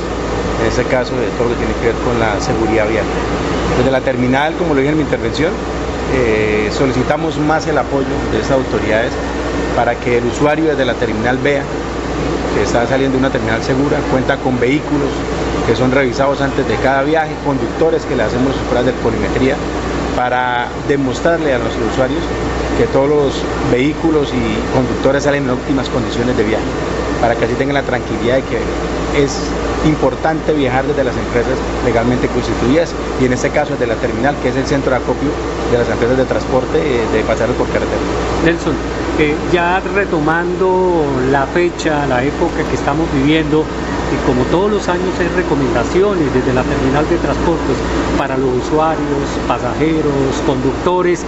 en 0.63 0.69
este 0.69 0.83
caso 0.85 1.13
de 1.15 1.27
todo 1.37 1.49
lo 1.49 1.55
que 1.55 1.65
tiene 1.65 1.73
que 1.81 1.87
ver 1.87 1.95
con 2.07 2.19
la 2.19 2.39
seguridad 2.39 2.87
vial. 2.87 3.03
Desde 3.77 3.91
la 3.91 4.01
terminal, 4.01 4.53
como 4.55 4.73
lo 4.73 4.79
dije 4.79 4.91
en 4.91 4.97
mi 4.97 5.03
intervención, 5.03 5.51
eh, 6.15 6.69
solicitamos 6.71 7.37
más 7.37 7.67
el 7.67 7.77
apoyo 7.77 8.07
de 8.31 8.39
esas 8.39 8.51
autoridades 8.51 9.11
para 9.75 9.95
que 9.95 10.19
el 10.19 10.25
usuario 10.25 10.65
desde 10.65 10.85
la 10.85 10.93
terminal 10.93 11.37
vea 11.37 11.63
que 12.55 12.63
está 12.63 12.87
saliendo 12.87 13.17
de 13.17 13.19
una 13.19 13.31
terminal 13.31 13.61
segura, 13.63 13.97
cuenta 14.11 14.37
con 14.37 14.59
vehículos 14.59 15.09
que 15.67 15.75
son 15.75 15.91
revisados 15.91 16.39
antes 16.41 16.67
de 16.67 16.75
cada 16.75 17.03
viaje, 17.03 17.33
conductores 17.43 18.05
que 18.05 18.15
le 18.15 18.23
hacemos 18.23 18.55
las 18.55 18.65
pruebas 18.65 18.85
de 18.85 18.93
polimetría 18.93 19.55
para 20.15 20.67
demostrarle 20.87 21.53
a 21.53 21.57
nuestros 21.57 21.91
usuarios 21.91 22.21
que 22.77 22.85
todos 22.87 23.09
los 23.09 23.43
vehículos 23.71 24.29
y 24.29 24.73
conductores 24.73 25.23
salen 25.23 25.43
en 25.43 25.49
óptimas 25.51 25.89
condiciones 25.89 26.37
de 26.37 26.43
viaje, 26.43 26.63
para 27.19 27.35
que 27.35 27.45
así 27.45 27.53
tengan 27.55 27.75
la 27.75 27.83
tranquilidad 27.83 28.35
de 28.35 28.43
que 28.43 29.23
es 29.23 29.37
importante 29.85 30.53
viajar 30.53 30.85
desde 30.85 31.03
las 31.03 31.15
empresas 31.17 31.57
legalmente 31.85 32.27
constituidas 32.27 32.93
y 33.21 33.25
en 33.25 33.33
este 33.33 33.49
caso 33.49 33.73
desde 33.73 33.87
la 33.87 33.95
terminal, 33.95 34.35
que 34.41 34.49
es 34.49 34.55
el 34.55 34.65
centro 34.65 34.91
de 34.91 34.97
acopio 34.97 35.29
de 35.71 35.77
las 35.77 35.89
empresas 35.89 36.17
de 36.17 36.25
transporte 36.25 36.77
eh, 36.77 37.05
de 37.11 37.21
pasajeros 37.23 37.55
por 37.55 37.67
carretera. 37.67 37.99
Nelson, 38.45 38.73
eh, 39.19 39.35
ya 39.51 39.81
retomando 39.93 41.05
la 41.31 41.45
fecha, 41.47 42.05
la 42.07 42.23
época 42.23 42.63
que 42.69 42.75
estamos 42.75 43.07
viviendo, 43.13 43.63
y 44.13 44.27
como 44.27 44.43
todos 44.45 44.71
los 44.71 44.87
años 44.87 45.09
hay 45.19 45.27
recomendaciones 45.35 46.33
desde 46.33 46.53
la 46.53 46.63
terminal 46.63 47.07
de 47.09 47.17
transportes 47.17 47.77
para 48.17 48.37
los 48.37 48.67
usuarios, 48.67 49.27
pasajeros, 49.47 50.41
conductores, 50.45 51.25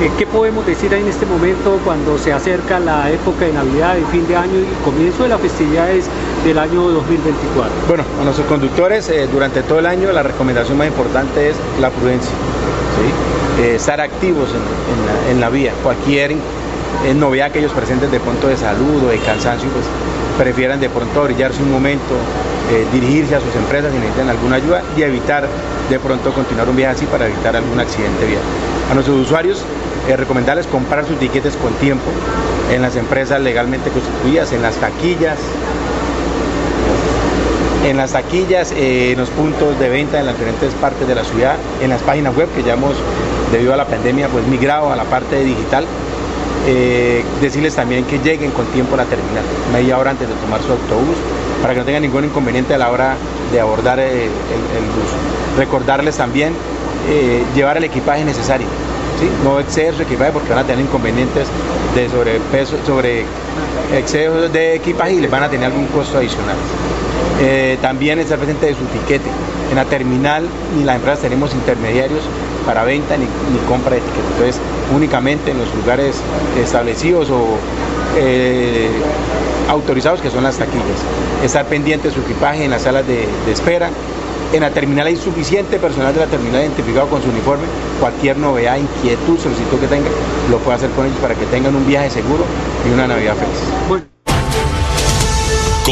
eh, 0.00 0.10
¿Qué 0.18 0.26
podemos 0.26 0.66
decir 0.66 0.92
en 0.94 1.06
este 1.06 1.26
momento 1.26 1.78
cuando 1.84 2.18
se 2.18 2.32
acerca 2.32 2.80
la 2.80 3.10
época 3.10 3.44
de 3.44 3.52
Navidad 3.52 3.96
y 3.96 4.04
fin 4.10 4.26
de 4.26 4.36
año 4.36 4.58
y 4.58 4.84
comienzo 4.84 5.24
de 5.24 5.28
las 5.28 5.40
festividades 5.40 6.06
del 6.44 6.58
año 6.58 6.88
2024? 6.90 7.74
Bueno, 7.88 8.04
a 8.20 8.24
nuestros 8.24 8.46
conductores 8.46 9.08
eh, 9.08 9.28
durante 9.30 9.62
todo 9.62 9.78
el 9.78 9.86
año 9.86 10.10
la 10.12 10.22
recomendación 10.22 10.76
más 10.76 10.88
importante 10.88 11.50
es 11.50 11.56
la 11.80 11.90
prudencia, 11.90 12.32
eh, 13.60 13.76
estar 13.76 14.00
activos 14.00 14.48
en, 15.30 15.40
la, 15.40 15.48
vía. 15.50 15.72
Cualquier 15.82 16.36
novedad 17.16 17.50
que 17.50 17.60
ellos 17.60 17.72
presenten 17.72 18.10
de 18.10 18.20
pronto 18.20 18.48
de 18.48 18.56
salud 18.56 19.04
o 19.04 19.08
de 19.08 19.18
cansancio, 19.18 19.68
pues 19.70 19.84
prefieran 20.38 20.80
de 20.80 20.88
pronto 20.88 21.22
brillarse 21.24 21.62
un 21.62 21.70
momento, 21.70 22.14
dirigirse 22.92 23.34
a 23.36 23.40
sus 23.40 23.54
empresas 23.54 23.92
si 23.92 23.98
necesitan 23.98 24.28
alguna 24.28 24.56
ayuda 24.56 24.82
y 24.96 25.02
evitar 25.02 25.46
de 25.90 25.98
pronto 25.98 26.32
continuar 26.32 26.68
un 26.68 26.76
viaje 26.76 26.96
así 26.96 27.06
para 27.06 27.26
evitar 27.26 27.54
algún 27.56 27.78
accidente 27.78 28.26
vial. 28.26 28.42
A 28.90 28.94
nuestros 28.94 29.18
usuarios 29.18 29.64
eh, 30.08 30.16
recomendarles 30.16 30.66
comprar 30.66 31.06
sus 31.06 31.16
tiquetes 31.18 31.54
con 31.56 31.72
tiempo 31.74 32.10
en 32.72 32.82
las 32.82 32.96
empresas 32.96 33.40
legalmente 33.40 33.90
constituidas, 33.90 34.52
en 34.52 34.60
las 34.60 34.74
taquillas, 34.76 35.38
en 37.84 37.96
las 37.96 38.12
taquillas, 38.12 38.72
eh, 38.72 39.12
en 39.12 39.18
los 39.18 39.28
puntos 39.30 39.78
de 39.78 39.88
venta 39.88 40.20
en 40.20 40.26
las 40.26 40.36
diferentes 40.36 40.72
partes 40.74 41.06
de 41.06 41.14
la 41.14 41.24
ciudad, 41.24 41.56
en 41.80 41.90
las 41.90 42.00
páginas 42.02 42.36
web 42.36 42.48
que 42.54 42.62
ya 42.62 42.74
hemos, 42.74 42.94
debido 43.50 43.74
a 43.74 43.76
la 43.76 43.86
pandemia, 43.86 44.28
pues 44.28 44.46
migrado 44.46 44.92
a 44.92 44.96
la 44.96 45.04
parte 45.04 45.42
digital. 45.44 45.84
Eh, 46.64 47.24
decirles 47.40 47.74
también 47.74 48.04
que 48.04 48.20
lleguen 48.20 48.52
con 48.52 48.66
tiempo 48.66 48.94
a 48.94 48.98
la 48.98 49.04
terminal, 49.04 49.42
media 49.72 49.98
hora 49.98 50.12
antes 50.12 50.28
de 50.28 50.34
tomar 50.36 50.62
su 50.62 50.70
autobús, 50.70 51.16
para 51.60 51.74
que 51.74 51.80
no 51.80 51.84
tengan 51.84 52.02
ningún 52.02 52.24
inconveniente 52.24 52.72
a 52.74 52.78
la 52.78 52.90
hora 52.90 53.16
de 53.50 53.60
abordar 53.60 53.98
el, 53.98 54.14
el 54.14 54.28
bus. 54.28 55.58
Recordarles 55.58 56.16
también 56.16 56.54
llevar 57.56 57.78
el 57.78 57.84
equipaje 57.84 58.24
necesario 58.24 58.68
no 59.44 59.60
exceder 59.60 59.94
su 59.94 60.02
equipaje 60.02 60.32
porque 60.32 60.50
van 60.50 60.60
a 60.60 60.64
tener 60.64 60.84
inconvenientes 60.84 61.46
de 61.94 62.08
sobrepeso, 62.08 62.76
sobre 62.86 63.24
exceso 63.94 64.48
de 64.48 64.76
equipaje 64.76 65.14
y 65.14 65.20
les 65.20 65.30
van 65.30 65.42
a 65.42 65.48
tener 65.48 65.66
algún 65.66 65.86
costo 65.86 66.18
adicional. 66.18 66.56
Eh, 67.40 67.78
también 67.80 68.18
estar 68.18 68.38
presente 68.38 68.66
de 68.66 68.74
su 68.74 68.84
tiquete. 68.86 69.28
En 69.70 69.76
la 69.76 69.84
terminal 69.84 70.44
ni 70.76 70.84
las 70.84 70.96
empresas 70.96 71.20
tenemos 71.20 71.54
intermediarios 71.54 72.22
para 72.66 72.84
venta 72.84 73.16
ni, 73.16 73.26
compra 73.68 73.92
de 73.92 73.98
etiquete. 73.98 74.26
Entonces, 74.32 74.60
únicamente 74.94 75.50
en 75.50 75.58
los 75.58 75.74
lugares 75.74 76.16
establecidos 76.62 77.30
o 77.30 77.56
eh, 78.16 78.88
autorizados 79.68 80.20
que 80.20 80.30
son 80.30 80.44
las 80.44 80.58
taquillas. 80.58 81.00
Estar 81.42 81.66
pendiente 81.66 82.08
de 82.08 82.14
su 82.14 82.20
equipaje 82.20 82.64
en 82.64 82.70
las 82.70 82.82
salas 82.82 83.06
de 83.06 83.26
espera 83.50 83.90
en 84.52 84.60
la 84.60 84.70
terminal 84.70 85.06
hay 85.06 85.16
suficiente 85.16 85.78
personal 85.78 86.12
de 86.12 86.20
la 86.20 86.26
terminal 86.26 86.60
identificado 86.60 87.08
con 87.08 87.22
su 87.22 87.30
uniforme. 87.30 87.64
Cualquier 88.00 88.36
novedad, 88.36 88.76
inquietud, 88.76 89.38
solicitud 89.38 89.78
que 89.80 89.86
tenga, 89.86 90.10
lo 90.50 90.58
puede 90.58 90.76
hacer 90.76 90.90
con 90.90 91.06
ellos 91.06 91.18
para 91.20 91.34
que 91.34 91.46
tengan 91.46 91.74
un 91.74 91.86
viaje 91.86 92.10
seguro 92.10 92.44
y 92.86 92.92
una 92.92 93.06
Navidad 93.06 93.34
feliz. 93.34 94.02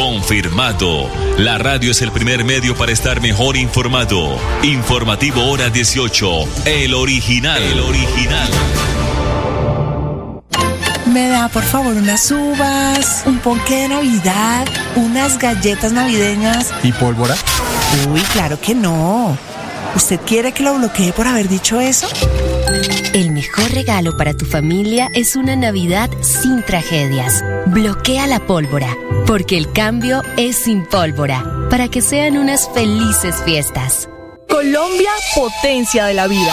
Confirmado. 0.01 1.11
La 1.37 1.59
radio 1.59 1.91
es 1.91 2.01
el 2.01 2.11
primer 2.11 2.43
medio 2.43 2.75
para 2.75 2.91
estar 2.91 3.21
mejor 3.21 3.55
informado. 3.55 4.35
Informativo 4.63 5.45
Hora 5.45 5.69
18. 5.69 6.65
El 6.65 6.95
original. 6.95 7.61
El 7.61 7.79
original. 7.81 8.49
Me 11.05 11.27
da 11.27 11.49
por 11.49 11.61
favor 11.61 11.95
unas 11.95 12.31
uvas, 12.31 13.21
un 13.27 13.37
ponque 13.37 13.75
de 13.75 13.89
Navidad, 13.89 14.67
unas 14.95 15.37
galletas 15.37 15.93
navideñas. 15.93 16.73
¿Y 16.81 16.91
pólvora? 16.93 17.35
Uy, 18.11 18.21
claro 18.33 18.59
que 18.59 18.73
no. 18.73 19.37
¿Usted 19.95 20.19
quiere 20.21 20.51
que 20.51 20.63
lo 20.63 20.73
bloquee 20.79 21.13
por 21.13 21.27
haber 21.27 21.47
dicho 21.47 21.79
eso? 21.79 22.07
El 23.13 23.31
mejor 23.31 23.69
regalo 23.71 24.15
para 24.17 24.33
tu 24.33 24.45
familia 24.45 25.09
es 25.13 25.35
una 25.35 25.55
Navidad 25.55 26.09
sin 26.21 26.63
tragedias. 26.63 27.43
Bloquea 27.67 28.25
la 28.25 28.39
pólvora, 28.39 28.95
porque 29.31 29.57
el 29.57 29.71
cambio 29.71 30.23
es 30.35 30.57
sin 30.57 30.85
pólvora, 30.85 31.41
para 31.69 31.87
que 31.87 32.01
sean 32.01 32.37
unas 32.37 32.69
felices 32.73 33.41
fiestas. 33.45 34.09
Colombia, 34.49 35.09
potencia 35.33 36.03
de 36.03 36.13
la 36.13 36.27
vida. 36.27 36.51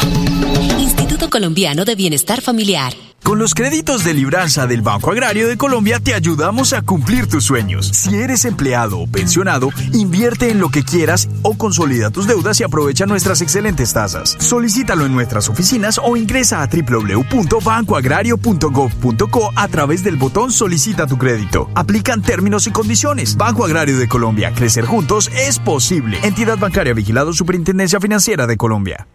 Instituto 0.78 1.28
Colombiano 1.28 1.84
de 1.84 1.96
Bienestar 1.96 2.40
Familiar. 2.40 2.94
Con 3.22 3.38
los 3.38 3.54
créditos 3.54 4.04
de 4.04 4.14
libranza 4.14 4.66
del 4.66 4.80
Banco 4.80 5.10
Agrario 5.10 5.46
de 5.48 5.58
Colombia 5.58 6.00
te 6.00 6.14
ayudamos 6.14 6.72
a 6.72 6.80
cumplir 6.80 7.26
tus 7.26 7.44
sueños. 7.44 7.86
Si 7.86 8.16
eres 8.16 8.46
empleado 8.46 9.00
o 9.00 9.06
pensionado, 9.06 9.68
invierte 9.92 10.50
en 10.50 10.60
lo 10.60 10.70
que 10.70 10.82
quieras 10.82 11.28
o 11.42 11.58
consolida 11.58 12.08
tus 12.10 12.26
deudas 12.26 12.58
y 12.60 12.64
aprovecha 12.64 13.04
nuestras 13.04 13.42
excelentes 13.42 13.92
tasas. 13.92 14.34
Solicítalo 14.38 15.04
en 15.04 15.12
nuestras 15.12 15.50
oficinas 15.50 16.00
o 16.02 16.16
ingresa 16.16 16.62
a 16.62 16.68
www.bancoagrario.gov.co 16.68 19.52
a 19.54 19.68
través 19.68 20.02
del 20.02 20.16
botón 20.16 20.50
Solicita 20.50 21.06
tu 21.06 21.18
crédito. 21.18 21.68
Aplican 21.74 22.22
términos 22.22 22.66
y 22.66 22.70
condiciones. 22.70 23.36
Banco 23.36 23.66
Agrario 23.66 23.98
de 23.98 24.08
Colombia. 24.08 24.54
Crecer 24.54 24.86
juntos 24.86 25.30
es 25.36 25.58
posible. 25.58 26.18
Entidad 26.22 26.56
bancaria 26.56 26.94
vigilado 26.94 27.34
Superintendencia 27.34 28.00
Financiera 28.00 28.46
de 28.46 28.56
Colombia. 28.56 29.06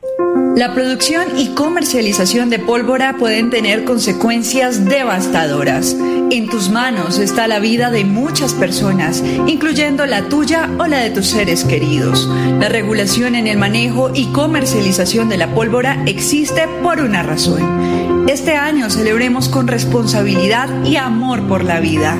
La 0.55 0.75
producción 0.75 1.39
y 1.39 1.55
comercialización 1.55 2.51
de 2.51 2.59
pólvora 2.59 3.15
pueden 3.17 3.49
tener 3.49 3.85
consecuencias 3.85 4.85
devastadoras. 4.85 5.95
En 6.29 6.47
tus 6.47 6.69
manos 6.69 7.17
está 7.17 7.47
la 7.47 7.57
vida 7.57 7.89
de 7.89 8.05
muchas 8.05 8.53
personas, 8.53 9.23
incluyendo 9.47 10.05
la 10.05 10.29
tuya 10.29 10.69
o 10.77 10.85
la 10.85 10.99
de 10.99 11.09
tus 11.09 11.25
seres 11.25 11.63
queridos. 11.63 12.29
La 12.59 12.69
regulación 12.69 13.33
en 13.33 13.47
el 13.47 13.57
manejo 13.57 14.11
y 14.13 14.27
comercialización 14.27 15.27
de 15.27 15.37
la 15.37 15.55
pólvora 15.55 16.03
existe 16.05 16.67
por 16.83 16.99
una 16.99 17.23
razón. 17.23 18.27
Este 18.29 18.55
año 18.55 18.91
celebremos 18.91 19.49
con 19.49 19.67
responsabilidad 19.67 20.69
y 20.85 20.97
amor 20.97 21.47
por 21.47 21.63
la 21.63 21.79
vida. 21.79 22.15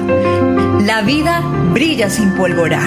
La 0.82 1.04
vida 1.04 1.42
brilla 1.72 2.10
sin 2.10 2.34
pólvora. 2.36 2.80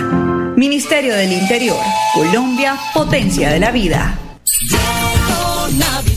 Ministerio 0.56 1.14
del 1.14 1.32
Interior, 1.32 1.78
Colombia, 2.14 2.74
potencia 2.92 3.50
de 3.50 3.60
la 3.60 3.70
vida. 3.70 4.25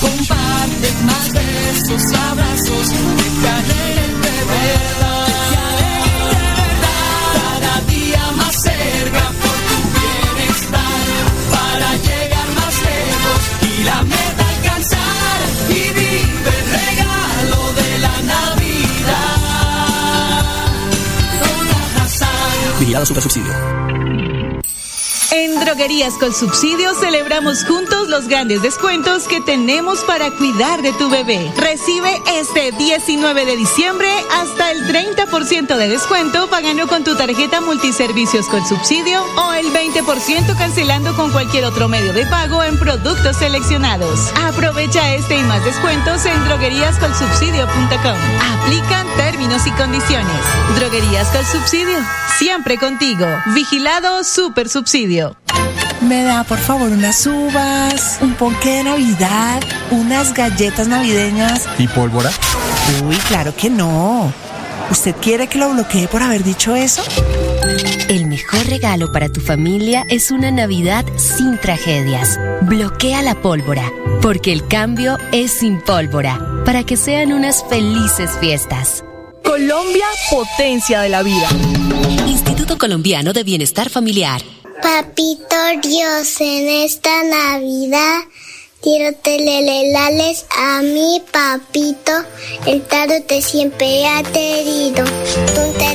Comparte 0.00 0.92
más 1.04 1.32
besos 1.32 2.02
abrazos 2.30 3.27
Super 23.08 23.22
Subsidio. 23.22 23.67
Droguerías 25.68 26.14
con 26.14 26.32
Subsidio 26.32 26.94
celebramos 26.94 27.62
juntos 27.62 28.08
los 28.08 28.26
grandes 28.26 28.62
descuentos 28.62 29.28
que 29.28 29.42
tenemos 29.42 29.98
para 30.04 30.30
cuidar 30.30 30.80
de 30.80 30.94
tu 30.94 31.10
bebé. 31.10 31.52
Recibe 31.58 32.22
este 32.40 32.72
19 32.72 33.44
de 33.44 33.54
diciembre 33.54 34.08
hasta 34.32 34.70
el 34.70 34.82
30% 34.86 35.76
de 35.76 35.88
descuento 35.88 36.48
pagando 36.48 36.88
con 36.88 37.04
tu 37.04 37.14
tarjeta 37.16 37.60
multiservicios 37.60 38.46
con 38.46 38.66
subsidio 38.66 39.22
o 39.36 39.52
el 39.52 39.66
20% 39.66 40.56
cancelando 40.56 41.14
con 41.14 41.30
cualquier 41.32 41.66
otro 41.66 41.86
medio 41.86 42.14
de 42.14 42.24
pago 42.24 42.64
en 42.64 42.78
productos 42.78 43.36
seleccionados. 43.36 44.32
Aprovecha 44.46 45.16
este 45.16 45.36
y 45.36 45.42
más 45.42 45.62
descuentos 45.66 46.24
en 46.24 46.44
drogueríascolsubsidio.com. 46.46 48.16
Aplican 48.54 49.06
términos 49.18 49.66
y 49.66 49.70
condiciones. 49.72 50.40
Droguerías 50.78 51.28
con 51.28 51.44
Subsidio. 51.44 51.98
Siempre 52.38 52.78
contigo. 52.78 53.26
Vigilado 53.54 54.24
Super 54.24 54.70
Subsidio. 54.70 55.36
Me 56.08 56.22
da 56.22 56.42
por 56.42 56.58
favor 56.58 56.90
unas 56.90 57.26
uvas, 57.26 58.18
un 58.22 58.32
ponqué 58.32 58.76
de 58.76 58.84
Navidad, 58.84 59.60
unas 59.90 60.32
galletas 60.32 60.88
navideñas. 60.88 61.68
¿Y 61.78 61.86
pólvora? 61.86 62.30
Uy, 63.04 63.14
claro 63.28 63.54
que 63.54 63.68
no. 63.68 64.32
¿Usted 64.90 65.14
quiere 65.16 65.48
que 65.48 65.58
lo 65.58 65.70
bloquee 65.74 66.08
por 66.08 66.22
haber 66.22 66.42
dicho 66.44 66.74
eso? 66.74 67.02
El 68.08 68.24
mejor 68.24 68.66
regalo 68.68 69.12
para 69.12 69.28
tu 69.28 69.42
familia 69.42 70.02
es 70.08 70.30
una 70.30 70.50
Navidad 70.50 71.04
sin 71.18 71.58
tragedias. 71.58 72.40
Bloquea 72.62 73.20
la 73.20 73.34
pólvora, 73.34 73.92
porque 74.22 74.54
el 74.54 74.66
cambio 74.66 75.18
es 75.32 75.52
sin 75.52 75.78
pólvora, 75.78 76.40
para 76.64 76.84
que 76.84 76.96
sean 76.96 77.34
unas 77.34 77.62
felices 77.68 78.30
fiestas. 78.40 79.04
Colombia, 79.44 80.06
potencia 80.30 81.02
de 81.02 81.10
la 81.10 81.22
vida. 81.22 81.48
Instituto 82.26 82.78
Colombiano 82.78 83.34
de 83.34 83.44
Bienestar 83.44 83.90
Familiar. 83.90 84.40
Papito 84.88 85.56
Dios, 85.82 86.40
en 86.40 86.66
esta 86.66 87.22
Navidad 87.22 88.20
quiero 88.82 89.14
telelelales 89.18 90.46
a 90.56 90.80
mi 90.80 91.22
papito. 91.30 92.12
El 92.64 92.80
tarot 92.84 93.26
te 93.26 93.42
siempre 93.42 94.06
ha 94.06 94.22
querido. 94.22 95.04
Tú 95.04 95.60
te 95.76 95.94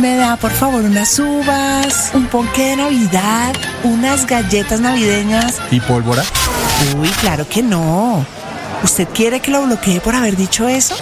Me 0.00 0.16
da 0.16 0.36
por 0.36 0.50
favor 0.50 0.84
unas 0.84 1.18
uvas, 1.18 2.10
un 2.12 2.26
ponqué 2.26 2.70
de 2.70 2.76
Navidad, 2.76 3.54
unas 3.82 4.26
galletas 4.26 4.80
navideñas. 4.80 5.60
¿Y 5.70 5.80
pólvora? 5.80 6.22
Uy, 6.98 7.08
claro 7.20 7.48
que 7.48 7.62
no. 7.62 8.24
¿Usted 8.82 9.08
quiere 9.14 9.40
que 9.40 9.50
lo 9.50 9.62
bloquee 9.62 10.00
por 10.00 10.14
haber 10.14 10.36
dicho 10.36 10.68
eso? 10.68 10.94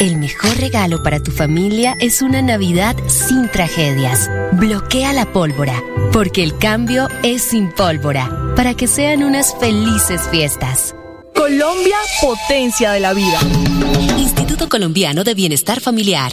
El 0.00 0.16
mejor 0.16 0.56
regalo 0.58 1.02
para 1.02 1.20
tu 1.20 1.30
familia 1.30 1.94
es 2.00 2.20
una 2.20 2.42
Navidad 2.42 2.96
sin 3.06 3.48
tragedias. 3.48 4.28
Bloquea 4.52 5.12
la 5.12 5.32
pólvora, 5.32 5.80
porque 6.12 6.42
el 6.42 6.58
cambio 6.58 7.08
es 7.22 7.42
sin 7.42 7.70
pólvora, 7.70 8.30
para 8.56 8.74
que 8.74 8.88
sean 8.88 9.22
unas 9.22 9.54
felices 9.60 10.22
fiestas. 10.30 10.94
Colombia, 11.34 11.96
potencia 12.20 12.90
de 12.90 13.00
la 13.00 13.12
vida. 13.12 13.38
Instituto 14.18 14.68
Colombiano 14.68 15.22
de 15.22 15.34
Bienestar 15.34 15.80
Familiar. 15.80 16.32